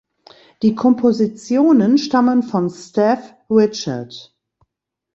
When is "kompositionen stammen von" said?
0.73-2.71